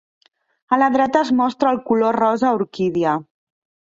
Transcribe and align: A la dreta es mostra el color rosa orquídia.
A 0.77 0.79
la 0.83 0.87
dreta 0.95 1.21
es 1.25 1.31
mostra 1.41 1.75
el 1.77 1.81
color 1.91 2.19
rosa 2.21 2.55
orquídia. 2.61 3.13